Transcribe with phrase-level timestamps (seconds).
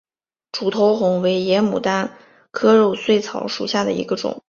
[0.51, 2.17] 楮头红为野牡丹
[2.49, 4.39] 科肉穗草属下的一个种。